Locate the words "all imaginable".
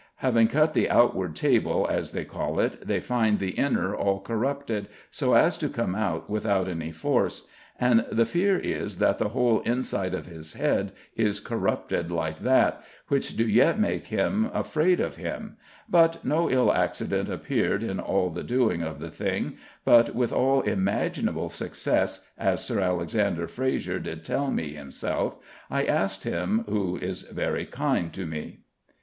20.33-21.47